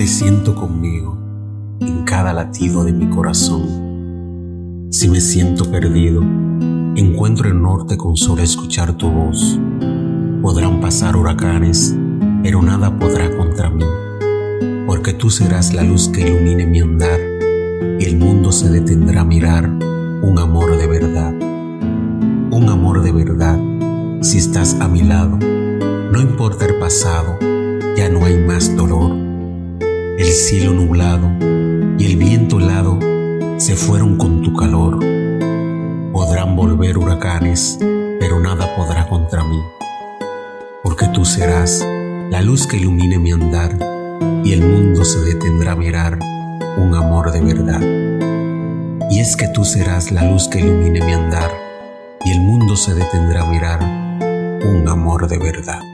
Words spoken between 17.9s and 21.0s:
y el mundo se detendrá a mirar un amor de